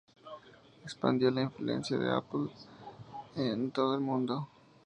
[0.83, 2.49] Expandió la influencia de Apple
[3.35, 4.47] en todo el mundo.